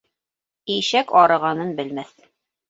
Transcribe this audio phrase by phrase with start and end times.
[0.75, 2.27] Ишәк арығанын белмәҫ